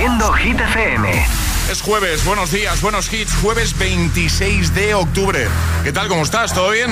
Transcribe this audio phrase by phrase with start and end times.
[0.00, 1.26] Produciendo Hit FM.
[1.70, 5.46] Es jueves, buenos días, buenos hits, jueves 26 de octubre.
[5.84, 6.08] ¿Qué tal?
[6.08, 6.54] ¿Cómo estás?
[6.54, 6.90] ¿Todo bien?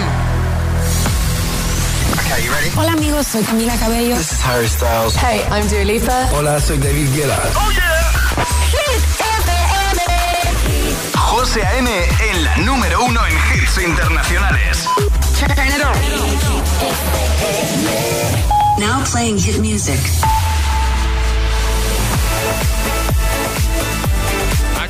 [2.77, 4.15] Hola amigos, soy Camila Cabello.
[4.15, 5.17] This is Harry Styles.
[5.17, 6.29] Hey, I'm Dua Lipa.
[6.35, 7.39] Hola, soy David Guetta.
[7.57, 8.13] Oh yeah.
[8.73, 9.03] Hit
[9.47, 11.17] FM.
[11.17, 11.91] José A.M.
[12.31, 14.87] en la número uno en hits internacionales.
[15.39, 15.97] Turn it on.
[18.79, 19.99] Now playing hit music.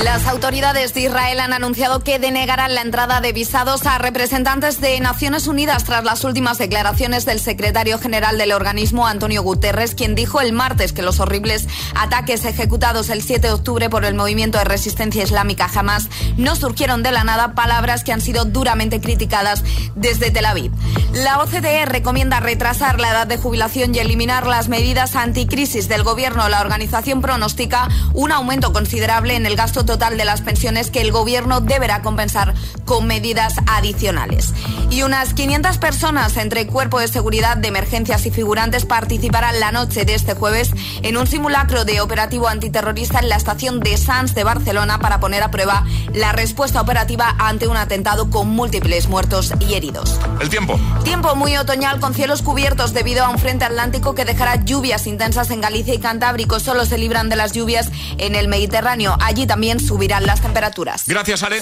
[0.00, 4.98] Las autoridades de Israel han anunciado que denegarán la entrada de visados a representantes de
[4.98, 10.40] Naciones Unidas tras las últimas declaraciones del secretario general del organismo, Antonio Guterres, quien dijo
[10.40, 14.64] el martes que los horribles ataques ejecutados el 7 de octubre por el movimiento de
[14.64, 19.62] resistencia islámica Hamas no surgieron de la nada, palabras que han sido duramente criticadas
[19.94, 20.72] desde Tel Aviv.
[21.12, 26.48] La OCDE recomienda retrasar la edad de jubilación y eliminar las medidas anticrisis del gobierno.
[26.48, 31.12] La organización pronostica un aumento considerable en el gasto total de las pensiones que el
[31.12, 34.52] gobierno deberá compensar con medidas adicionales.
[34.90, 40.04] Y unas 500 personas entre Cuerpo de Seguridad de Emergencias y figurantes participarán la noche
[40.04, 40.70] de este jueves
[41.02, 45.42] en un simulacro de operativo antiterrorista en la estación de Sants de Barcelona para poner
[45.42, 50.18] a prueba la respuesta operativa ante un atentado con múltiples muertos y heridos.
[50.40, 50.78] El tiempo.
[51.04, 55.50] Tiempo muy otoñal con cielos cubiertos debido a un frente atlántico que dejará lluvias intensas
[55.50, 56.60] en Galicia y Cantábrico.
[56.60, 59.16] Solo se libran de las lluvias en el Mediterráneo.
[59.20, 61.04] Allí también subirán las temperaturas.
[61.06, 61.60] Gracias, Ale.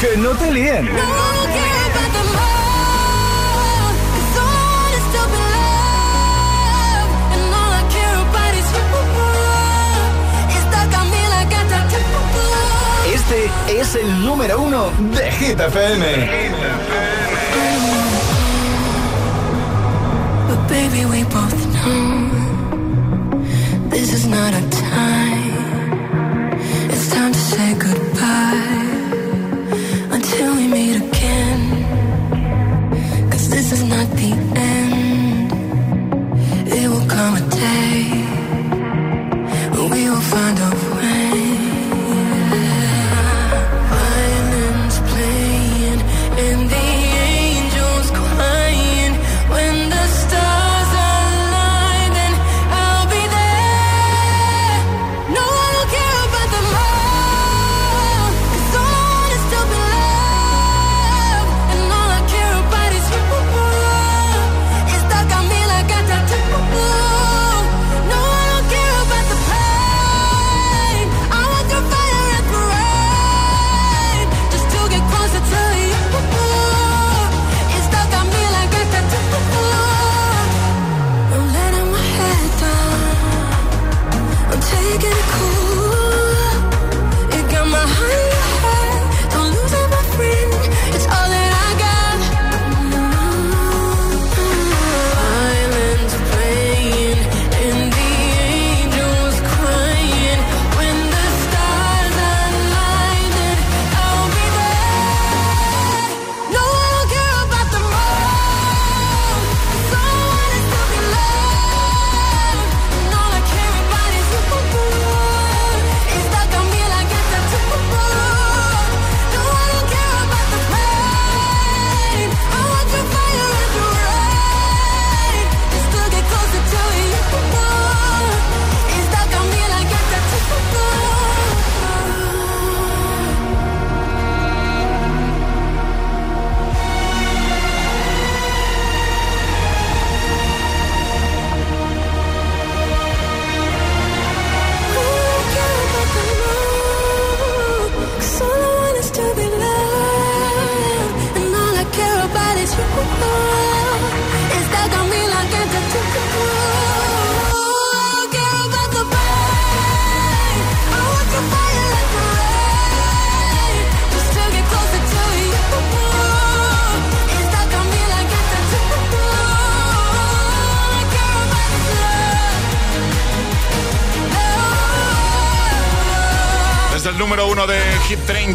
[0.00, 0.88] Que no te líen.
[13.14, 16.06] Este es el número uno de Hit FM.
[20.48, 21.71] But baby, we both know this is
[24.42, 24.71] not a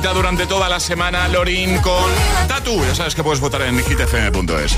[0.02, 2.12] 30 durante toda la semana, Lorin con
[2.48, 2.84] Tatu.
[2.86, 4.78] Ya sabes que puedes votar en hitfm.es.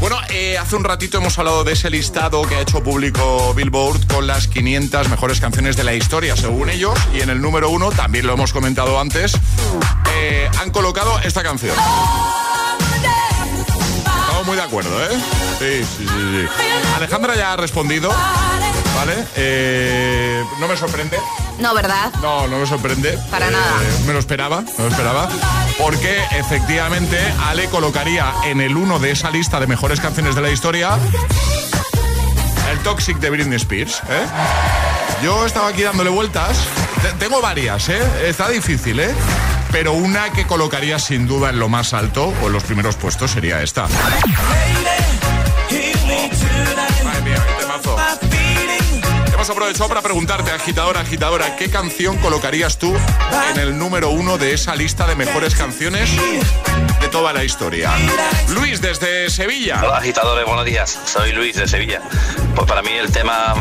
[0.00, 4.08] Bueno, eh, hace un ratito hemos hablado de ese listado que ha hecho público Billboard
[4.08, 6.98] con las 500 mejores canciones de la historia, según ellos.
[7.14, 9.34] Y en el número uno, también lo hemos comentado antes,
[10.16, 11.76] eh, han colocado esta canción.
[14.20, 15.10] Estamos muy de acuerdo, ¿eh?
[15.60, 16.48] Sí, sí, sí, sí.
[16.96, 18.10] Alejandra ya ha respondido,
[18.96, 19.14] ¿vale?
[19.36, 21.18] Eh, no me sorprende.
[21.58, 22.12] No, ¿verdad?
[22.20, 23.18] No, no me sorprende.
[23.30, 23.72] Para Eh, nada.
[24.06, 25.28] Me lo esperaba, me lo esperaba.
[25.78, 30.50] Porque efectivamente Ale colocaría en el uno de esa lista de mejores canciones de la
[30.50, 30.98] historia
[32.70, 34.02] el Toxic de Britney Spears.
[34.08, 34.24] ¿eh?
[35.22, 36.56] Yo estaba aquí dándole vueltas.
[37.02, 38.00] Te- Tengo varias, ¿eh?
[38.26, 39.14] Está difícil, ¿eh?
[39.70, 43.30] Pero una que colocaría sin duda en lo más alto o en los primeros puestos
[43.30, 43.86] sería esta.
[47.04, 47.96] Madre mía, qué temazo.
[49.42, 52.94] Hemos aprovechado para preguntarte, agitadora, agitadora, ¿qué canción colocarías tú
[53.50, 56.08] en el número uno de esa lista de mejores canciones
[57.00, 57.90] de toda la historia?
[58.50, 59.80] Luis, desde Sevilla.
[59.82, 60.96] Hola agitadores, buenos días.
[61.06, 62.00] Soy Luis de Sevilla.
[62.54, 63.56] Pues para mí el tema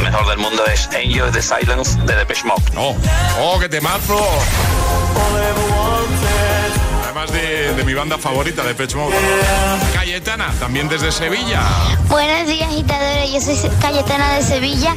[0.00, 2.62] mejor del mundo es Enjoy the Silence de Depeche Mode.
[2.76, 2.96] Oh,
[3.40, 4.16] oh, qué temazo.
[7.10, 9.16] Además de, de mi banda favorita de Pech Mode.
[9.92, 11.60] Cayetana, también desde Sevilla.
[12.08, 13.32] Buenos días, agitadores.
[13.32, 14.94] Yo soy Cayetana de Sevilla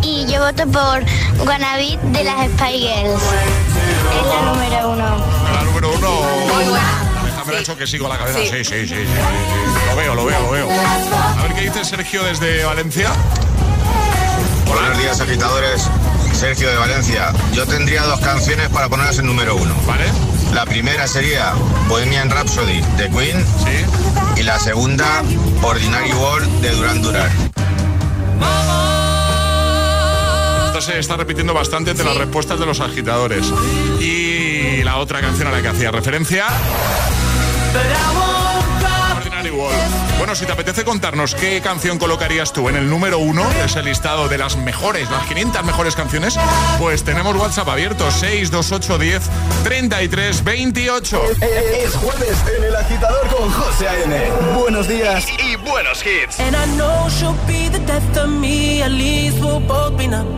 [0.00, 1.04] y yo voto por
[1.44, 3.22] Guanabit de las Spy Girls.
[3.22, 5.24] Es la número uno.
[5.52, 6.10] La número uno.
[6.54, 7.24] Muy buena.
[7.26, 7.58] Déjame Sí.
[7.60, 8.38] hecho que sigo la cabeza.
[8.38, 8.46] Sí.
[8.46, 8.56] Sí.
[8.56, 9.86] Sí, sí, sí, sí, sí.
[9.90, 10.66] Lo veo, lo veo, lo veo.
[10.70, 13.10] A ver qué dice Sergio desde Valencia.
[14.64, 15.82] Buenos días, agitadores.
[16.32, 17.34] Sergio de Valencia.
[17.52, 19.74] Yo tendría dos canciones para ponerlas en número uno.
[19.86, 20.06] ¿Vale?
[20.54, 21.52] La primera sería
[21.88, 24.40] Bohemian Rhapsody de Queen Sí.
[24.40, 25.22] y la segunda
[25.62, 27.30] Ordinary World de Duran Duran.
[30.66, 33.46] Esto se está repitiendo bastante entre las respuestas de los agitadores.
[34.00, 36.46] Y la otra canción a la que hacía referencia.
[39.16, 39.99] Ordinary World.
[40.20, 43.82] Bueno, si te apetece contarnos qué canción colocarías tú en el número uno de ese
[43.82, 46.38] listado de las mejores, las 500 mejores canciones,
[46.78, 49.22] pues tenemos WhatsApp abierto 628 10
[49.64, 51.22] 33 28.
[51.40, 54.30] Es jueves en el agitador con José A.N.
[54.60, 56.38] Buenos días Y buenos hits.
[56.38, 60.28] And I know she'll be the death of me, at least we'll both be numb.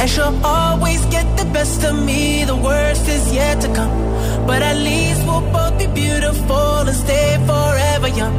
[0.00, 4.17] And she'll always get the best of me, the worst is yet to come.
[4.48, 8.34] But at least we'll both be beautiful and stay forever young.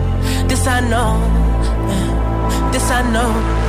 [0.47, 1.13] This I know,
[2.71, 3.68] this I know.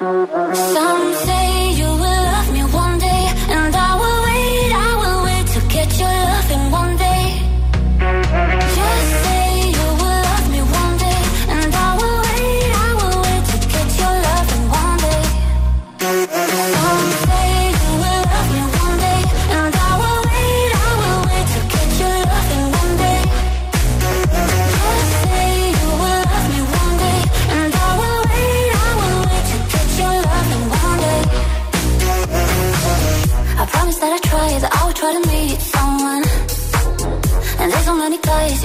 [0.00, 1.47] Some say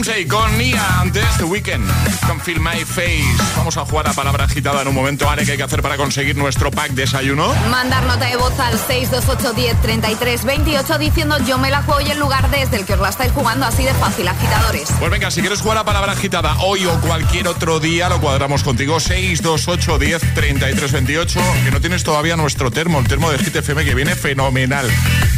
[0.00, 2.19] Ramsey con Nia antes The Weekend.
[2.38, 3.24] Feel Face.
[3.56, 5.28] Vamos a jugar a palabra agitada en un momento.
[5.28, 7.52] Are, ¿qué hay que hacer para conseguir nuestro pack desayuno?
[7.70, 12.76] Mandar nota de voz al 628103328 diciendo yo me la juego y el lugar desde
[12.76, 14.90] el que os la estáis jugando así de fácil, agitadores.
[14.98, 18.62] Pues venga, si quieres jugar a palabra agitada hoy o cualquier otro día, lo cuadramos
[18.62, 18.98] contigo.
[18.98, 21.40] 628103328.
[21.64, 24.88] Que no tienes todavía nuestro termo, el termo de GTFM que viene fenomenal.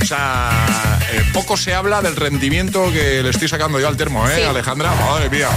[0.02, 4.28] O sea, eh, poco se habla del rendimiento que le estoy sacando yo al termo,
[4.28, 4.44] ¿eh.
[4.44, 4.92] Alejandra?
[4.94, 5.48] Madre mía.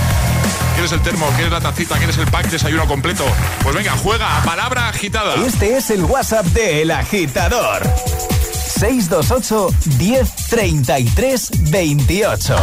[0.76, 1.26] ¿Quieres el termo?
[1.36, 1.96] ¿Quieres la tacita?
[1.96, 3.24] ¿Quieres el pack desayuno completo?
[3.64, 5.36] Pues venga, juega a palabra agitada.
[5.36, 7.82] Este es el WhatsApp de El Agitador.
[8.52, 12.56] 628 10 33 28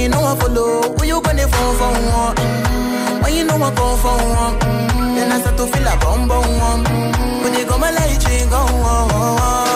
[0.00, 0.82] you know I follow.
[0.96, 2.36] Who you gonna phone for one?
[2.36, 3.22] Mm-hmm.
[3.22, 4.58] When you know I come for one?
[4.58, 5.14] Mm-hmm.
[5.16, 6.84] Then I start to feel a bum bum one.
[6.84, 7.42] Mm-hmm.
[7.42, 8.60] When they go my light, you go.
[8.60, 9.69] Oh, oh, oh.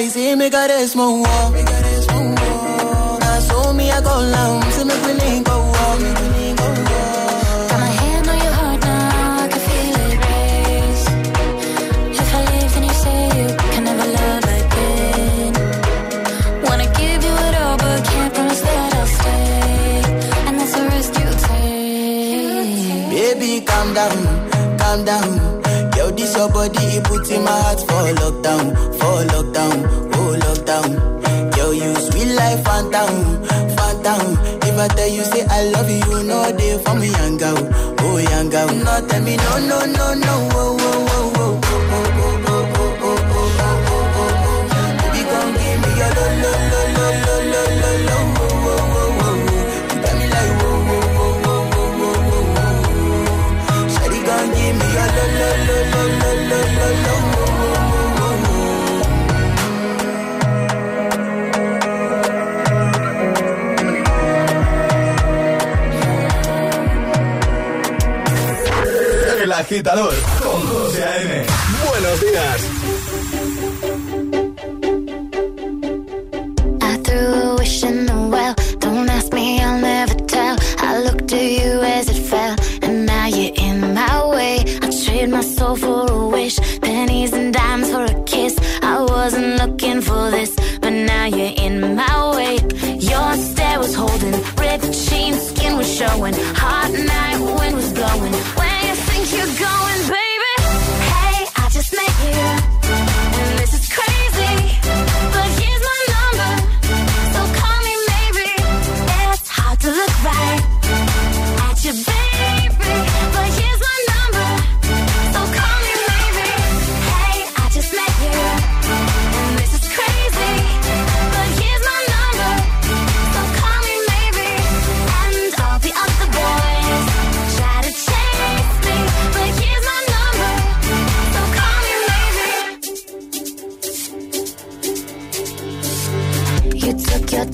[0.00, 1.22] y si me cares, mon
[27.10, 28.64] putting my heart for lockdown,
[28.98, 29.76] for lockdown,
[30.14, 30.90] oh lockdown.
[31.56, 33.42] Girl, you sweet life, phantom,
[33.76, 34.22] phantom.
[34.62, 37.58] If I tell you say I love you, you know they for me, young girl,
[38.00, 38.68] oh young girl.
[38.68, 40.99] No, tell me no, no, no, no, oh, oh.
[69.70, 70.39] agitador.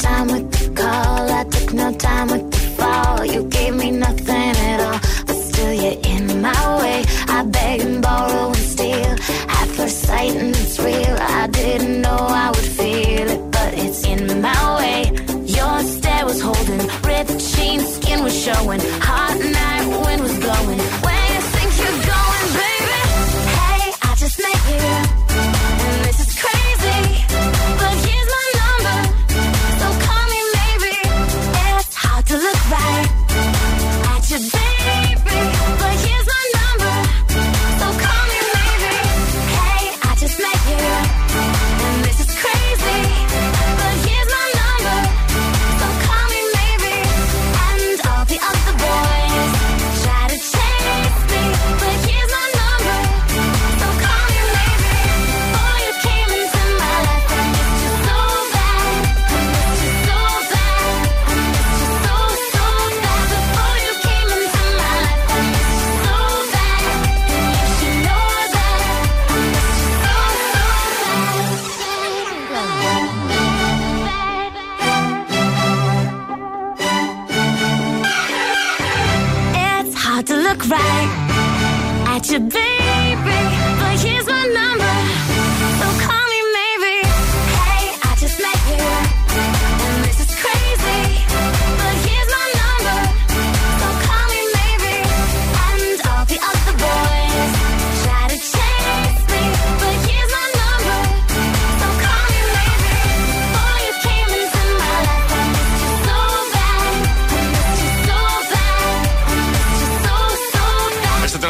[0.07, 0.56] time with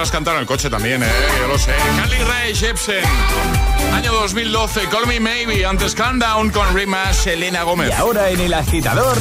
[0.07, 1.03] podrás cantar en el coche también.
[1.03, 1.07] Eh,
[1.41, 1.75] yo lo sé.
[1.97, 3.05] Carly Rae Jepsen.
[3.93, 7.91] Año 2012, Call Me Maybe, antes Countdown con Rimas, Elena Gómez.
[7.91, 9.17] Y ahora en El Agitador,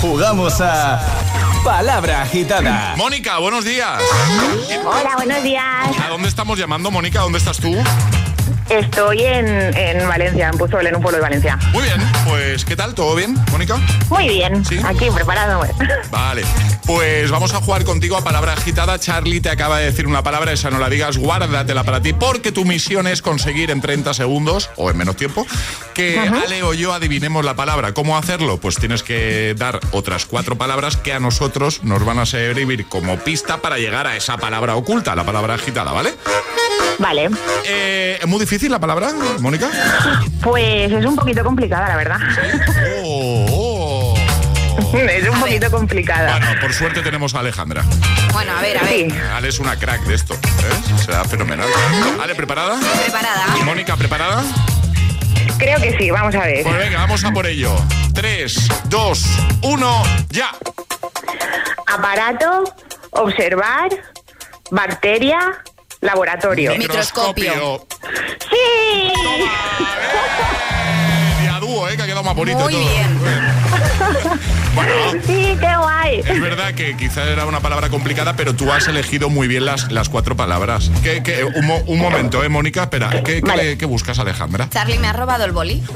[0.00, 1.00] jugamos a...
[1.64, 2.94] Palabra agitada.
[2.96, 4.02] Mónica, buenos días.
[4.84, 5.64] Hola, buenos días.
[6.04, 7.20] ¿A dónde estamos llamando, Mónica?
[7.20, 7.72] ¿Dónde estás tú?
[8.72, 11.58] Estoy en, en Valencia, en Puzuelo, en un pueblo de Valencia.
[11.72, 12.94] Muy bien, pues ¿qué tal?
[12.94, 13.78] ¿Todo bien, Mónica?
[14.08, 15.60] Muy bien, aquí preparado.
[16.10, 16.42] Vale,
[16.86, 18.98] pues vamos a jugar contigo a palabra agitada.
[18.98, 22.50] Charlie te acaba de decir una palabra, esa no la digas, guárdatela para ti, porque
[22.50, 25.46] tu misión es conseguir en 30 segundos, o en menos tiempo,
[25.92, 26.18] que.
[26.18, 27.92] Ale o yo adivinemos la palabra.
[27.92, 28.56] ¿Cómo hacerlo?
[28.56, 33.18] Pues tienes que dar otras cuatro palabras que a nosotros nos van a servir como
[33.18, 36.14] pista para llegar a esa palabra oculta, la palabra agitada, ¿vale?
[36.98, 37.30] Vale.
[37.64, 39.70] Eh, ¿Es muy difícil la palabra, Mónica?
[40.42, 42.18] Pues es un poquito complicada, la verdad.
[43.04, 44.98] Oh, oh.
[44.98, 46.38] Es un poquito complicada.
[46.38, 47.82] Bueno, por suerte tenemos a Alejandra.
[48.32, 49.10] Bueno, a ver, a ver.
[49.10, 49.18] Sí.
[49.34, 50.34] Ale es una crack de esto.
[50.34, 50.98] ¿eh?
[51.04, 51.68] Será fenomenal.
[52.22, 52.78] Ale, ¿preparada?
[53.02, 53.44] Preparada.
[53.58, 54.42] ¿Y Mónica, preparada?
[55.58, 56.62] Creo que sí, vamos a ver.
[56.62, 57.74] Pues venga, vamos a por ello.
[58.14, 59.24] 3, 2,
[59.62, 60.50] 1, ya.
[61.86, 62.64] Aparato,
[63.10, 63.90] observar,
[64.70, 65.38] bacteria,
[66.02, 66.76] laboratorio.
[66.76, 67.86] Microscopio.
[68.50, 69.12] ¡Sí!
[71.42, 71.96] Y a dúo, ¿eh?
[71.96, 72.88] Que ha quedado más bonito Muy y todo.
[72.88, 73.18] bien.
[74.74, 74.92] Bueno,
[75.26, 76.20] Sí, qué guay.
[76.26, 79.92] es verdad que quizá era una palabra complicada, pero tú has elegido muy bien las,
[79.92, 80.90] las cuatro palabras.
[81.02, 82.84] ¿Qué, qué- un, un momento, ¿eh, Mónica?
[82.84, 83.64] Espera, ¿qué, qué Vale.
[83.64, 84.68] le- qué buscas, Alejandra?
[84.70, 85.82] Charlie me ha robado el boli.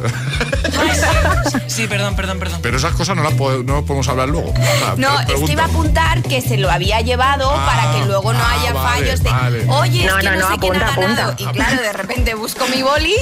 [1.67, 2.61] Sí, perdón, perdón, perdón.
[2.63, 4.53] Pero esas cosas no las po- no podemos hablar luego.
[4.59, 7.93] Ah, No, pre- es que iba a apuntar que se lo había llevado Ah, para
[7.99, 9.65] que luego no ah, haya vale, fallos de, vale.
[9.69, 11.33] oye, No, es que no, no, no, sé quién ha apunta, ganado.
[11.33, 11.51] apunta.
[11.51, 13.15] Y claro, de repente busco mi boli.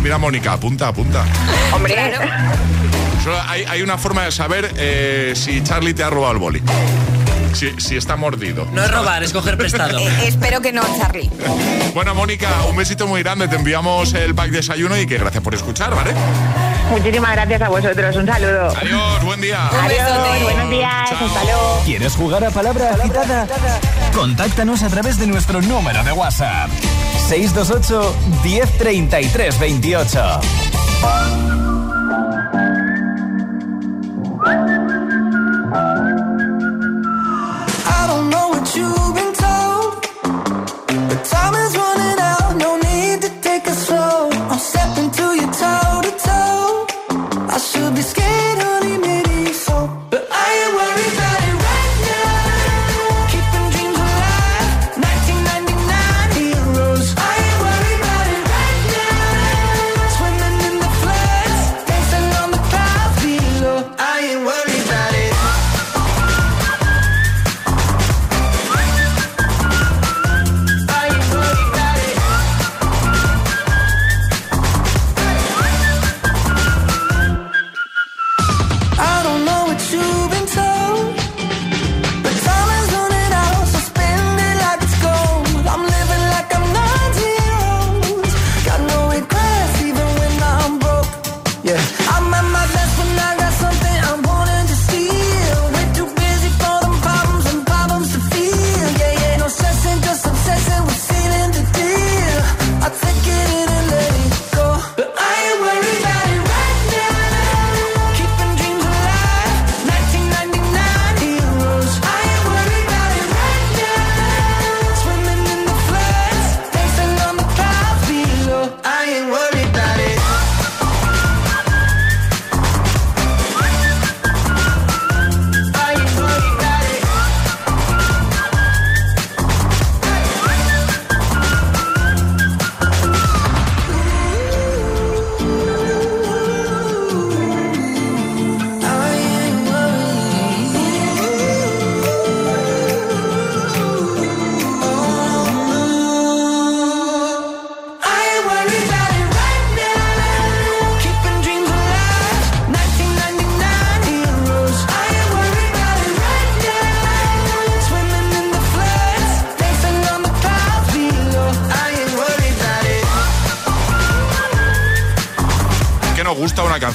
[0.00, 1.24] Mira, Mónica, apunta, apunta.
[1.72, 2.20] Hombre, Claro.
[3.28, 6.62] Solo hay, hay una forma de saber eh, si Charlie te ha robado el boli.
[7.52, 8.66] Si, si está mordido.
[8.72, 9.98] No es robar, es coger prestado.
[10.08, 11.30] Eh, espero que no, Charlie.
[11.92, 13.46] Bueno, Mónica, un besito muy grande.
[13.46, 16.14] Te enviamos el pack desayuno y que gracias por escuchar, ¿vale?
[16.90, 18.16] muchísimas gracias a vosotros.
[18.16, 18.74] Un saludo.
[18.74, 19.68] Adiós, buen día.
[19.78, 21.12] Adiós, buenos días.
[21.12, 21.82] Hasta luego.
[21.84, 23.46] ¿Quieres jugar a palabra agitada?
[24.14, 26.70] Contáctanos a través de nuestro número de WhatsApp.
[27.28, 30.40] 628 1033 28.
[34.48, 34.77] I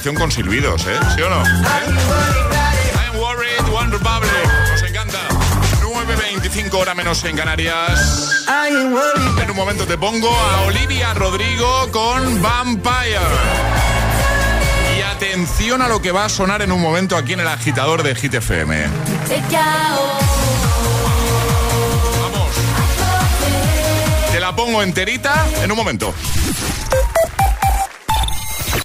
[0.04, 0.98] canción con silbidos, ¿eh?
[1.16, 1.42] ¿Sí o no?
[1.42, 4.30] I'm worried, One Republic.
[4.70, 5.18] Nos encanta.
[5.80, 8.44] 9.25 hora menos en Canarias.
[9.42, 13.18] En un momento te pongo a Olivia Rodrigo con Vampire.
[14.98, 18.02] Y atención a lo que va a sonar en un momento aquí en el agitador
[18.02, 18.86] de Hit FM.
[22.20, 22.54] Vamos.
[24.30, 26.12] Te la pongo enterita en un momento.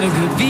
[0.00, 0.49] I get a good feeling.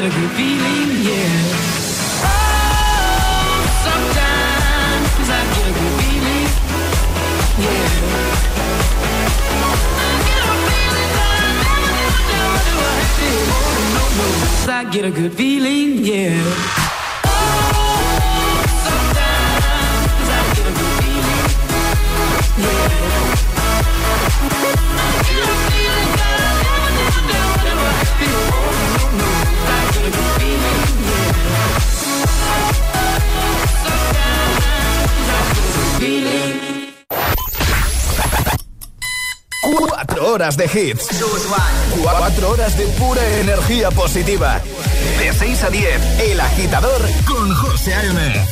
[0.00, 0.88] Get a good feeling.
[1.04, 1.28] Yeah.
[2.24, 6.48] Oh, sometimes I get a good feeling.
[7.60, 7.90] Yeah.
[9.92, 12.32] I get a feeling that I never,
[12.96, 13.76] had before.
[13.94, 14.28] No, no,
[14.72, 15.88] I get a good feeling.
[16.02, 16.88] Yeah.
[22.62, 23.49] Cuatro
[40.40, 41.06] horas de hits.
[42.00, 44.58] Cuatro horas de pura energía positiva.
[45.18, 48.46] De 6 a 10, El Agitador con José A.M.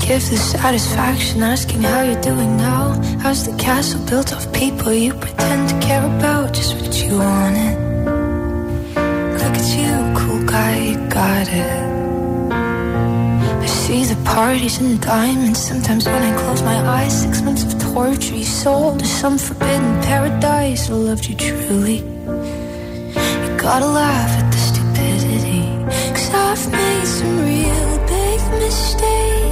[0.00, 3.00] give the satisfaction asking how you're doing now.
[3.20, 5.41] How's the castle built of people you pretend
[5.86, 6.52] care about?
[6.54, 7.76] Just what you wanted.
[9.40, 11.82] Look at you, cool guy, you got it.
[13.64, 15.60] I see the parties and diamonds.
[15.70, 19.92] Sometimes when I close my eyes, six months of torture you sold to some forbidden
[20.02, 20.90] paradise.
[20.90, 21.98] I loved you truly.
[23.42, 25.62] You gotta laugh at the stupidity.
[26.16, 29.51] Cause I've made some real big mistakes,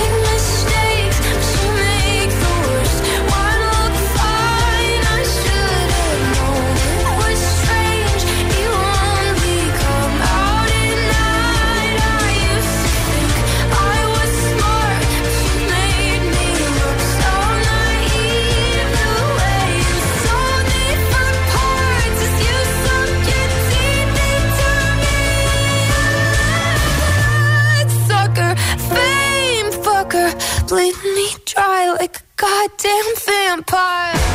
[30.71, 34.30] me dry like a goddamn vampire.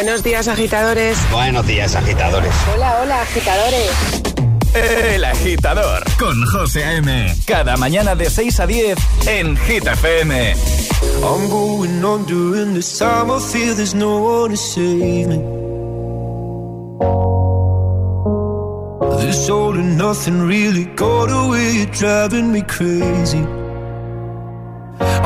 [0.00, 1.18] Buenos días, agitadores.
[1.32, 2.54] Buenos días, agitadores.
[2.72, 3.90] Hola, hola, agitadores.
[4.72, 7.34] El agitador con José A.M.
[7.44, 10.54] Cada mañana de 6 a 10 en Hit FM.
[11.20, 13.28] I'm going on during this time.
[13.28, 15.38] I feel there's no one to save me.
[19.26, 21.72] This all and nothing really got away.
[21.72, 23.44] You're driving me crazy.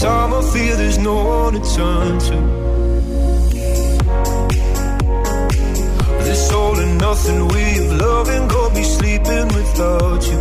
[0.00, 0.32] time.
[0.32, 2.38] I feel there's no one to turn to.
[6.26, 10.40] This all and nothing way of loving got me sleeping without you.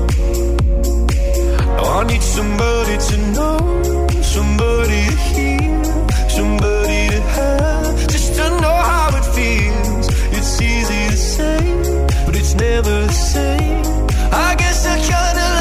[1.76, 3.60] Now I need somebody to know,
[4.22, 5.84] somebody to hear,
[6.38, 10.08] somebody to have, just to know how it feels.
[10.38, 11.62] It's easy to say,
[12.26, 13.86] but it's never the same.
[14.32, 15.57] I guess I kinda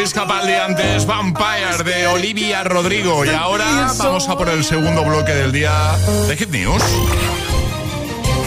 [0.00, 3.22] Luis Capaldi antes Vampire de Olivia Rodrigo.
[3.26, 5.94] Y ahora vamos a por el segundo bloque del día
[6.26, 6.82] de Hit News.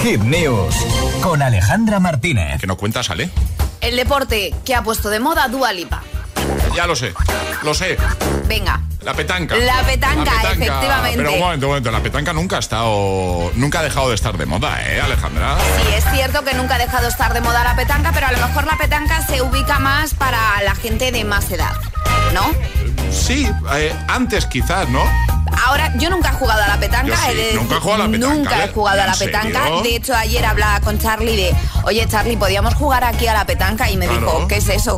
[0.01, 0.75] Hit News
[1.21, 2.59] con Alejandra Martínez.
[2.59, 3.29] Que no cuentas, Ale.
[3.81, 6.01] El deporte que ha puesto de moda Dua Lipa.
[6.75, 7.13] Ya lo sé,
[7.61, 7.97] lo sé.
[8.47, 8.81] Venga.
[9.03, 9.55] La petanca.
[9.57, 11.17] La petanca, efectivamente.
[11.17, 11.91] Pero un momento, un momento.
[11.91, 13.51] La petanca nunca ha estado.
[13.55, 15.57] Nunca ha dejado de estar de moda, ¿eh, Alejandra?
[15.59, 18.31] Sí, es cierto que nunca ha dejado de estar de moda la petanca, pero a
[18.31, 21.73] lo mejor la petanca se ubica más para la gente de más edad,
[22.33, 22.51] ¿no?
[23.11, 25.03] Sí, eh, antes quizás, ¿no?
[25.67, 27.15] Ahora, yo nunca he jugado a la petanca.
[27.27, 28.65] Sí, de nunca he jugado a la petanca, Nunca ¿eh?
[28.65, 29.39] he jugado a la ¿En serio?
[29.41, 29.69] petanca.
[29.83, 33.89] De hecho, ayer hablaba con Charlie de, oye, Charlie, ¿podíamos jugar aquí a la petanca?
[33.89, 34.21] Y me Claro.
[34.21, 34.97] dijo, ¿qué es eso?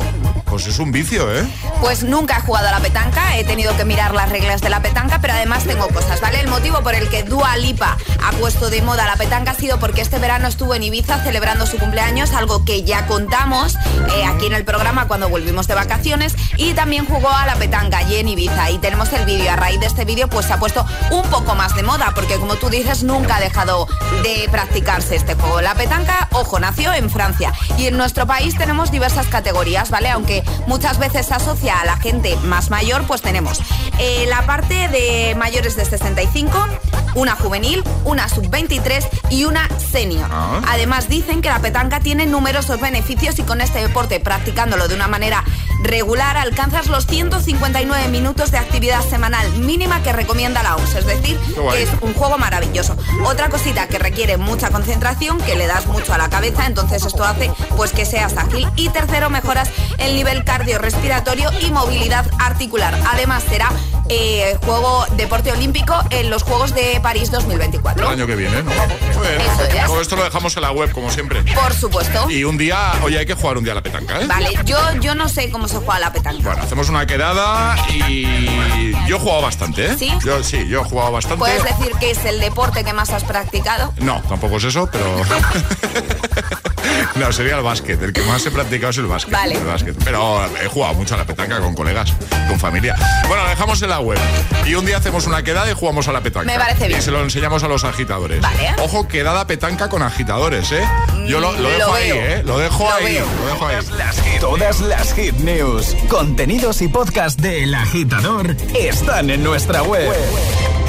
[0.56, 1.46] Pues es un vicio, ¿eh?
[1.82, 4.80] Pues nunca he jugado a la petanca, he tenido que mirar las reglas de la
[4.80, 6.40] petanca, pero además tengo cosas, ¿vale?
[6.40, 9.78] El motivo por el que Dua Lipa ha puesto de moda la petanca ha sido
[9.78, 14.46] porque este verano estuvo en Ibiza celebrando su cumpleaños, algo que ya contamos eh, aquí
[14.46, 18.28] en el programa cuando volvimos de vacaciones, y también jugó a la petanca allí en
[18.28, 18.70] Ibiza.
[18.70, 21.54] Y tenemos el vídeo, a raíz de este vídeo pues se ha puesto un poco
[21.54, 23.88] más de moda, porque como tú dices, nunca ha dejado
[24.22, 25.60] de practicarse este juego.
[25.60, 30.08] La petanca, ojo, nació en Francia, y en nuestro país tenemos diversas categorías, ¿vale?
[30.08, 33.60] Aunque muchas veces se asocia a la gente más mayor, pues tenemos
[33.98, 36.66] eh, la parte de mayores de 65,
[37.14, 40.28] una juvenil, una sub-23 y una senior.
[40.30, 40.60] Ah.
[40.68, 45.08] Además dicen que la petanca tiene numerosos beneficios y con este deporte practicándolo de una
[45.08, 45.44] manera
[45.82, 51.38] regular alcanzas los 159 minutos de actividad semanal mínima que recomienda la OMS, es decir,
[51.70, 52.96] que es un juego maravilloso.
[53.24, 57.24] Otra cosita que requiere mucha concentración, que le das mucho a la cabeza, entonces esto
[57.24, 58.68] hace pues que seas ágil.
[58.76, 62.98] Y tercero, mejoras el nivel cardiorrespiratorio y movilidad articular.
[63.12, 63.70] Además será
[64.08, 68.06] eh, juego deporte olímpico en los Juegos de París 2024.
[68.06, 68.70] El año que viene, ¿no?
[68.70, 69.86] Eso ya.
[69.86, 71.42] Todo esto lo dejamos en la web, como siempre.
[71.54, 72.30] Por supuesto.
[72.30, 74.26] Y un día, oye, hay que jugar un día a la petanca, ¿eh?
[74.26, 76.42] Vale, yo, yo no sé cómo se juega la petanca.
[76.42, 79.96] Bueno, hacemos una quedada y yo he jugado bastante, ¿eh?
[79.98, 80.12] ¿Sí?
[80.24, 81.38] Yo, sí, yo he jugado bastante.
[81.38, 83.92] ¿Puedes decir que es el deporte que más has practicado?
[83.98, 85.04] No, tampoco es eso, pero...
[87.16, 88.00] No, sería el básquet.
[88.02, 89.32] El que más he practicado es el básquet.
[89.32, 89.54] Vale.
[89.54, 89.96] El básquet.
[90.04, 92.12] Pero he jugado mucho a la petanca con colegas,
[92.48, 92.94] con familia.
[93.28, 94.18] Bueno, lo dejamos en la web.
[94.66, 96.46] Y un día hacemos una quedada y jugamos a la petanca.
[96.52, 96.98] Me parece bien.
[97.00, 98.40] Y se lo enseñamos a los agitadores.
[98.40, 98.74] Vale.
[98.78, 100.84] Ojo, quedada petanca con agitadores, ¿eh?
[101.26, 102.10] Yo lo, lo dejo Lo ahí.
[102.12, 102.42] ¿eh?
[102.44, 103.04] Lo dejo Lo ahí.
[103.14, 103.26] veo.
[103.40, 103.76] Lo dejo ahí.
[103.96, 110.12] Las hit- Todas las hit news, contenidos y podcast del agitador están en nuestra web.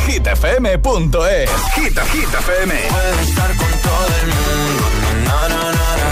[0.07, 1.49] hitfm.es.
[1.75, 2.73] Hit, Hit FM.
[2.89, 4.86] Puedes estar con todo el mundo,
[5.27, 6.09] na, na, na.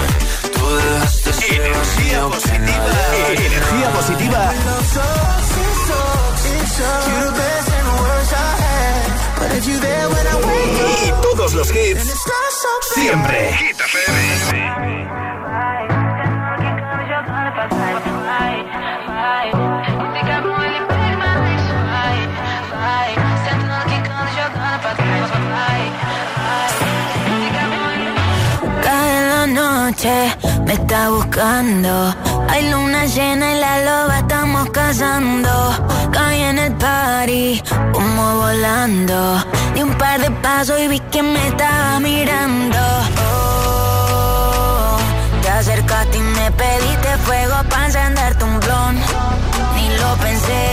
[0.53, 2.85] Tú dejaste Energía positiva.
[3.31, 4.53] Energía positiva
[11.05, 12.13] y todos los hits
[12.93, 13.53] siempre.
[13.53, 13.77] Hit
[29.95, 30.35] noche,
[30.65, 32.13] me está buscando.
[32.49, 35.51] Hay luna llena y la loba estamos cazando.
[36.11, 39.43] Caí en el party, como volando.
[39.73, 42.79] Di un par de pasos y vi que me estaba mirando.
[43.29, 44.97] Oh,
[45.41, 48.95] te acercaste y me pediste fuego para encenderte un blon.
[49.75, 50.65] Ni lo pensé,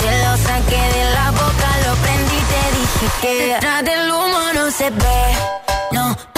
[0.00, 4.40] te lo saqué de la boca, lo prendí y te dije que detrás del humo
[4.54, 5.24] no se ve,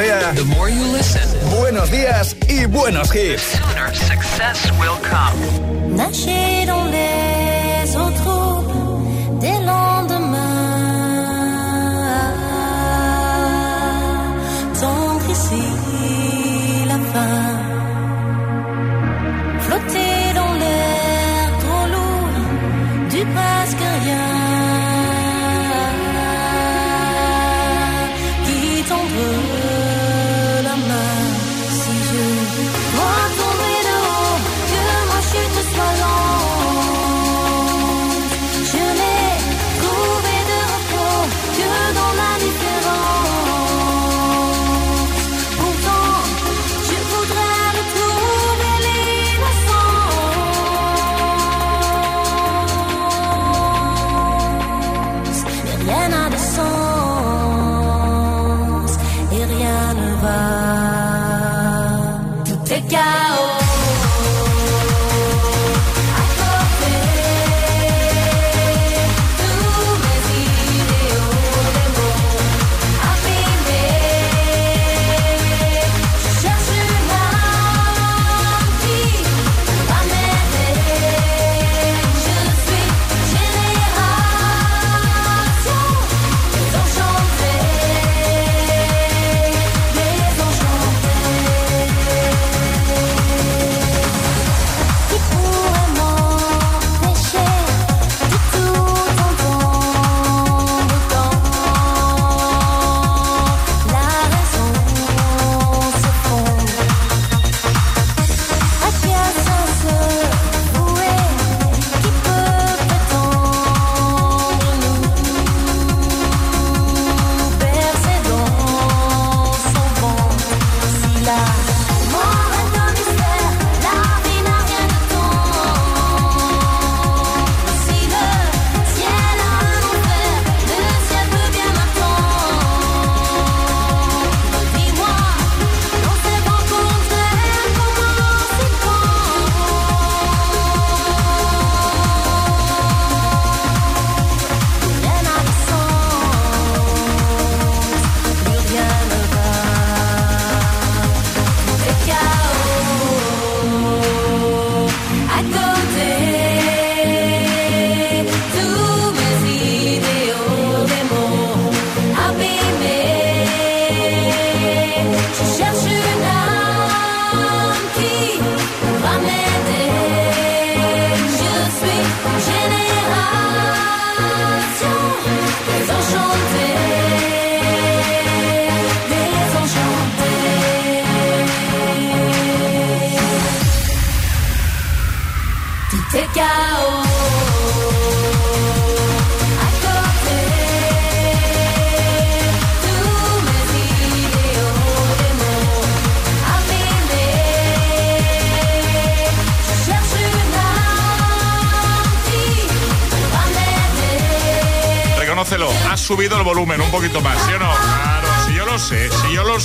[0.00, 3.60] agitador te desea buenos días y buenos hits.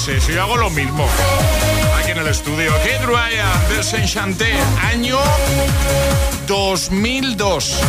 [0.09, 1.07] Si yo lo sé, si yo hago lo mismo.
[1.99, 5.19] Aquí en el estudio, Kid Ryan, Desenchanté, año
[6.47, 7.79] 2002.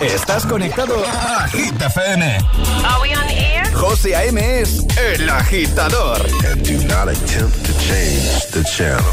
[0.00, 2.36] Estás conectado a Hit FM.
[2.84, 3.72] Are we on air?
[3.72, 4.60] José A.M.
[4.60, 6.26] es el agitador.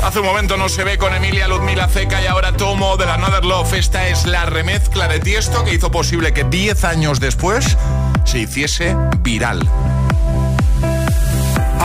[0.03, 3.15] Hace un momento no se ve con Emilia Ludmila Ceca y ahora Tomo de la
[3.15, 3.73] Another Love.
[3.73, 7.77] Esta es la remezcla de Tiesto que hizo posible que 10 años después
[8.25, 9.69] se hiciese viral.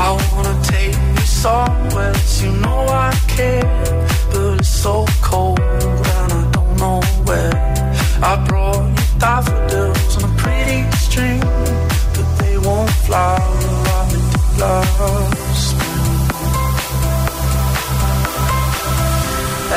[0.01, 3.65] I wanna take you somewhere you know I care,
[4.31, 7.57] but it's so cold and I don't know where.
[8.23, 10.81] I brought you daffodils on a pretty
[12.15, 13.59] but they won't flower.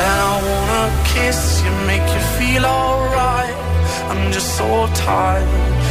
[0.02, 3.56] And I wanna kiss you, make you feel alright.
[4.10, 5.81] I'm just so tired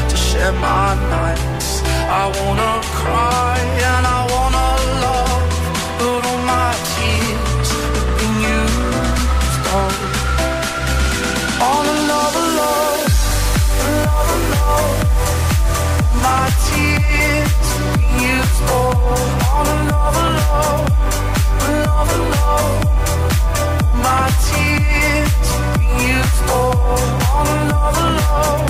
[0.41, 1.69] share my nights.
[2.19, 3.57] I wanna cry
[3.89, 4.69] and I wanna
[5.05, 5.43] love,
[5.99, 8.91] but all my tears have been used.
[11.69, 13.05] On another love,
[13.87, 14.97] another love.
[16.25, 18.61] My tears have been used.
[19.57, 20.85] On another love,
[21.69, 22.77] another love.
[24.07, 26.41] My tears have been used.
[27.37, 28.69] On another love,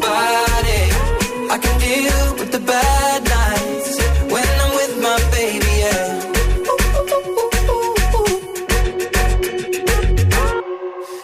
[0.00, 3.98] I can deal with the bad nights
[4.32, 6.08] when I'm with my baby, yeah.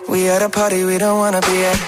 [0.09, 1.79] We at a party we don't wanna be at.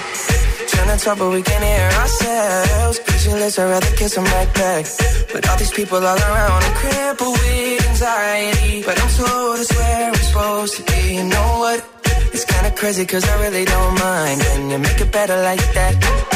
[0.68, 2.98] Trying to talk, but we can't hear ourselves.
[3.00, 4.86] Pictureless, I'd rather kiss them right back.
[5.32, 8.82] But all these people all around, I'm crippled with anxiety.
[8.84, 11.16] But I'm told it's where I'm supposed to be.
[11.16, 11.84] You know what?
[12.32, 14.40] It's kinda crazy, cause I really don't mind.
[14.40, 16.35] Can you make it better like that?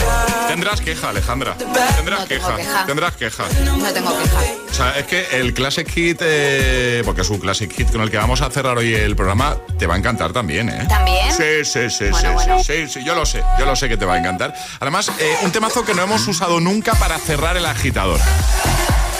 [0.61, 1.55] Tendrás queja, Alejandra.
[1.57, 2.55] Tendrás No queja.
[2.55, 2.85] queja.
[2.85, 3.45] Tendrás queja.
[3.65, 4.39] No tengo queja.
[4.69, 8.11] O sea, es que el Classic Hit, eh, porque es un Classic Hit con el
[8.11, 10.85] que vamos a cerrar hoy el programa, te va a encantar también, ¿eh?
[10.87, 11.31] ¿También?
[11.35, 12.63] Sí, sí, sí, Bueno, sí, bueno.
[12.63, 14.53] sí, sí, sí, yo lo sé, yo lo sé que te va a encantar.
[14.79, 18.19] Además, eh, un temazo que no hemos usado nunca para cerrar el agitador.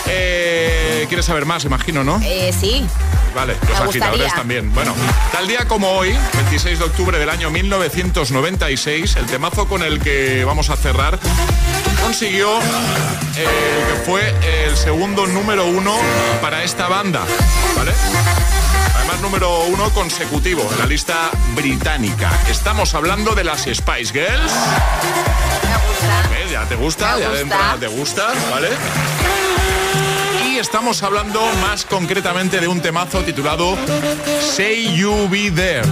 [0.08, 2.20] Eh, ¿Quieres saber más, imagino, no?
[2.24, 2.86] Eh, sí.
[3.36, 3.94] Vale, los Me agitadores
[4.24, 4.34] gustaría.
[4.36, 4.74] también.
[4.74, 4.94] Bueno,
[5.32, 10.44] tal día como hoy, 26 de octubre del año 1996, el temazo con el que
[10.44, 11.18] vamos a cerrar
[12.04, 12.62] consiguió eh,
[13.38, 14.34] el que fue
[14.66, 15.96] el segundo número uno
[16.42, 17.22] para esta banda,
[17.78, 17.92] ¿vale?
[18.98, 22.32] Además, número uno consecutivo en la lista británica.
[22.50, 24.52] Estamos hablando de las Spice Girls.
[26.32, 26.52] ¿Ves?
[26.52, 27.16] ¿Ya te gusta?
[27.16, 28.28] Me ¿Ya de entrada te gusta?
[28.52, 28.70] ¿Vale?
[30.52, 33.78] Y estamos hablando más concretamente de un temazo titulado
[34.42, 35.80] Say You Be There.
[35.80, 35.86] Eh,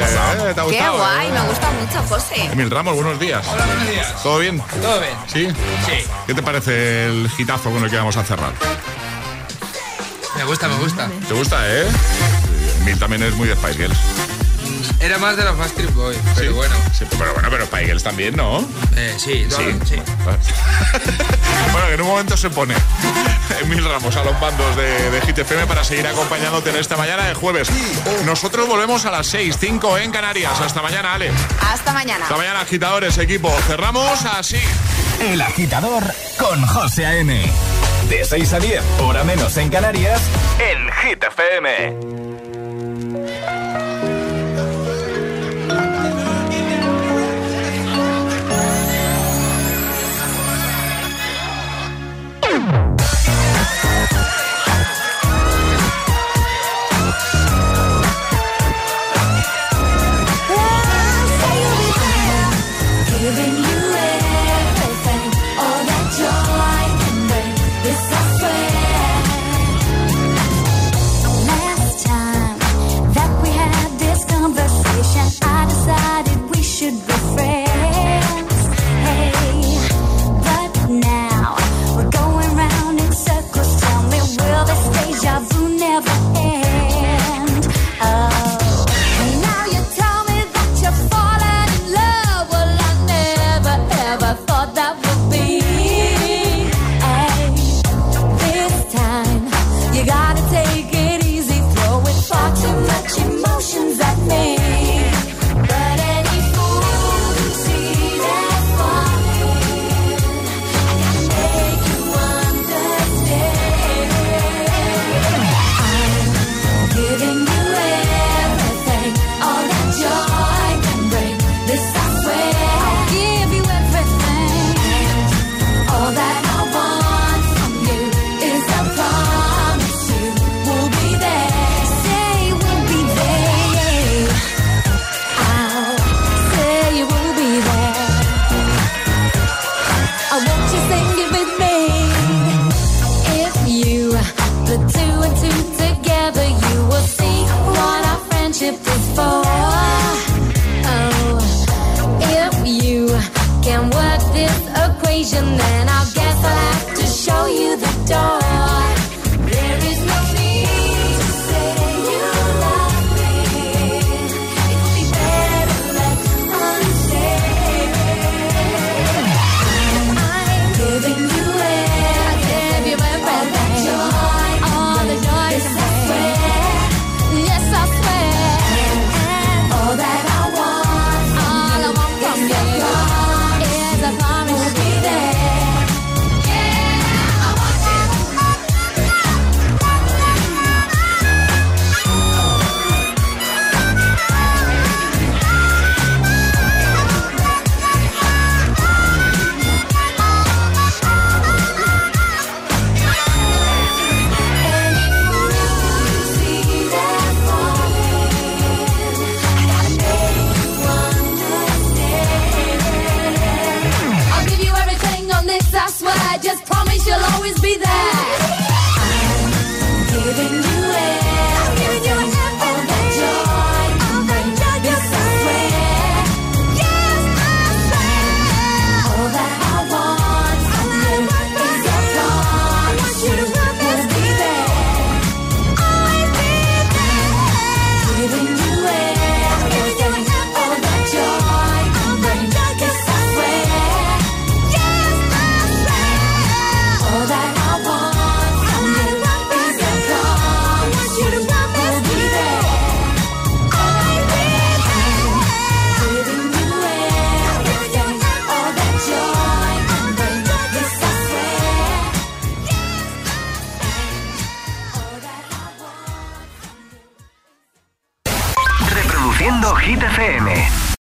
[0.00, 1.32] eh, ¿Te ha Qué guay, eh?
[1.32, 2.44] me gusta mucho, José.
[2.52, 3.44] Emil Ramos, buenos días.
[3.48, 4.22] Hola, buenos días.
[4.22, 4.62] ¿Todo bien?
[4.80, 5.12] ¿Todo bien?
[5.26, 5.48] ¿Sí?
[5.86, 6.08] Sí.
[6.28, 8.52] ¿Qué te parece el gitazo con el que vamos a cerrar?
[10.36, 11.10] Me gusta, me gusta.
[11.26, 11.88] ¿Te gusta, eh?
[12.82, 13.98] Emil también es muy de Spice Girls.
[15.00, 16.74] Era más de los Backstreet Boys, pero bueno.
[16.96, 18.60] Sí, pero bueno, pero Spice Girls también, ¿no?
[18.96, 19.74] Eh, sí, Sí.
[19.86, 19.94] sí.
[19.96, 19.96] sí.
[21.72, 22.74] bueno, que en un momento se pone
[23.62, 27.26] Emil Ramos a los bandos de, de Hit FM para seguir acompañándote en esta mañana
[27.26, 27.68] de jueves.
[28.24, 30.60] Nosotros volvemos a las 6, 5 en Canarias.
[30.60, 31.30] Hasta mañana, Ale.
[31.60, 32.24] Hasta mañana.
[32.24, 33.50] Hasta mañana, agitadores, equipo.
[33.66, 34.60] Cerramos así.
[35.20, 36.02] El agitador
[36.38, 37.42] con José A.M.
[38.08, 40.20] De 6 a 10, hora menos en Canarias,
[40.58, 42.29] en Hit FM.